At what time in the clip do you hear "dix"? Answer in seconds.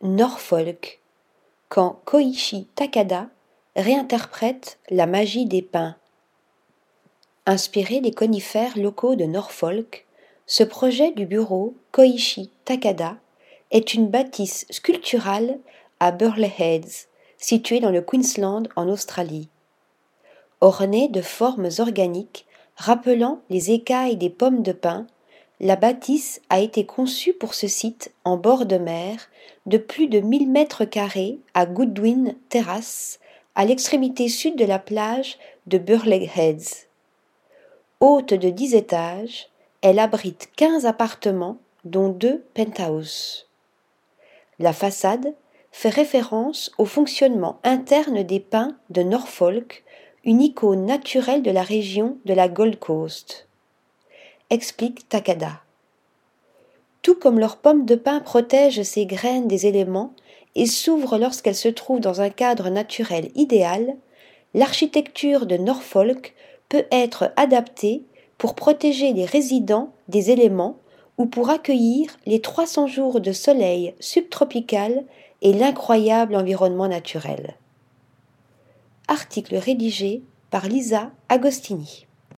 38.50-38.74